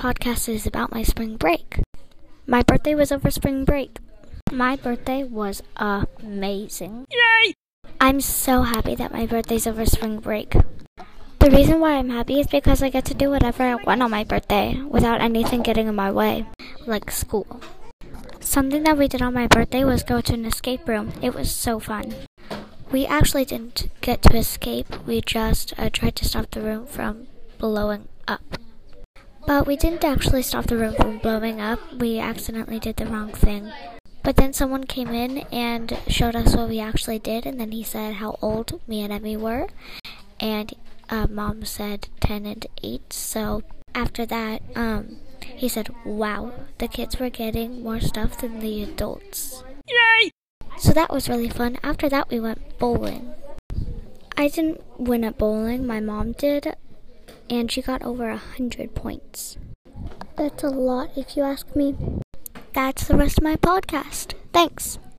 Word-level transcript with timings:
podcast 0.00 0.48
is 0.48 0.66
about 0.66 0.90
my 0.90 1.02
spring 1.02 1.36
break. 1.36 1.78
My 2.46 2.62
birthday 2.62 2.94
was 2.94 3.12
over 3.12 3.30
spring 3.30 3.66
break. 3.66 3.98
My 4.50 4.74
birthday 4.74 5.24
was 5.24 5.62
amazing. 5.76 7.04
Yay! 7.12 7.52
I'm 8.00 8.22
so 8.22 8.62
happy 8.62 8.94
that 8.94 9.12
my 9.12 9.26
birthday's 9.26 9.66
over 9.66 9.84
spring 9.84 10.18
break. 10.18 10.56
The 11.40 11.50
reason 11.50 11.80
why 11.80 11.96
I'm 11.96 12.08
happy 12.08 12.40
is 12.40 12.46
because 12.46 12.82
I 12.82 12.88
get 12.88 13.04
to 13.06 13.14
do 13.14 13.28
whatever 13.28 13.62
I 13.62 13.74
want 13.74 14.02
on 14.02 14.10
my 14.10 14.24
birthday 14.24 14.80
without 14.88 15.20
anything 15.20 15.60
getting 15.60 15.86
in 15.86 15.94
my 15.94 16.10
way, 16.10 16.46
like 16.86 17.10
school. 17.10 17.60
Something 18.40 18.84
that 18.84 18.96
we 18.96 19.06
did 19.06 19.20
on 19.20 19.34
my 19.34 19.48
birthday 19.48 19.84
was 19.84 20.02
go 20.02 20.22
to 20.22 20.32
an 20.32 20.46
escape 20.46 20.88
room. 20.88 21.12
It 21.20 21.34
was 21.34 21.52
so 21.52 21.78
fun. 21.78 22.14
We 22.90 23.04
actually 23.04 23.44
didn't 23.44 23.88
get 24.00 24.22
to 24.22 24.38
escape, 24.38 24.88
we 25.06 25.20
just 25.20 25.74
uh, 25.76 25.90
tried 25.92 26.16
to 26.16 26.24
stop 26.24 26.50
the 26.52 26.62
room 26.62 26.86
from 26.86 27.26
blowing 27.58 28.08
up. 28.26 28.59
But 29.50 29.66
we 29.66 29.74
didn't 29.74 30.04
actually 30.04 30.42
stop 30.42 30.66
the 30.66 30.76
room 30.76 30.94
from 30.94 31.18
blowing 31.18 31.60
up, 31.60 31.80
we 31.94 32.20
accidentally 32.20 32.78
did 32.78 32.94
the 32.94 33.06
wrong 33.06 33.32
thing. 33.32 33.72
But 34.22 34.36
then 34.36 34.52
someone 34.52 34.84
came 34.84 35.08
in 35.08 35.38
and 35.50 35.98
showed 36.06 36.36
us 36.36 36.54
what 36.54 36.68
we 36.68 36.78
actually 36.78 37.18
did, 37.18 37.46
and 37.46 37.58
then 37.58 37.72
he 37.72 37.82
said 37.82 38.14
how 38.22 38.38
old 38.40 38.80
me 38.86 39.02
and 39.02 39.12
Emmy 39.12 39.36
were, 39.36 39.66
and 40.38 40.72
uh, 41.08 41.26
mom 41.28 41.64
said 41.64 42.06
10 42.20 42.46
and 42.46 42.64
8. 42.84 43.12
So 43.12 43.64
after 43.92 44.24
that, 44.24 44.62
um, 44.76 45.16
he 45.42 45.66
said, 45.66 45.88
Wow, 46.04 46.52
the 46.78 46.86
kids 46.86 47.18
were 47.18 47.28
getting 47.28 47.82
more 47.82 47.98
stuff 47.98 48.38
than 48.38 48.60
the 48.60 48.84
adults. 48.84 49.64
Yay! 49.88 50.30
So 50.78 50.92
that 50.92 51.12
was 51.12 51.28
really 51.28 51.50
fun. 51.50 51.76
After 51.82 52.08
that, 52.08 52.30
we 52.30 52.38
went 52.38 52.78
bowling. 52.78 53.34
I 54.36 54.46
didn't 54.46 54.80
win 54.96 55.24
at 55.24 55.38
bowling, 55.38 55.88
my 55.88 55.98
mom 55.98 56.34
did, 56.38 56.76
and 57.50 57.70
she 57.70 57.82
got 57.82 58.02
over 58.02 58.30
a 58.30 58.36
hundred 58.36 58.94
points. 58.94 59.58
That's 60.36 60.62
a 60.62 60.68
lot 60.68 61.10
if 61.16 61.36
you 61.36 61.42
ask 61.42 61.74
me. 61.74 61.96
That's 62.72 63.08
the 63.08 63.16
rest 63.16 63.38
of 63.38 63.44
my 63.44 63.56
podcast. 63.56 64.34
Thanks. 64.52 65.00